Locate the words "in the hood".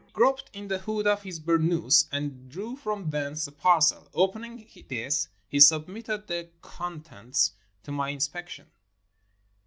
0.51-1.05